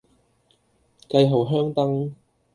[1.09, 2.11] 繼後香燈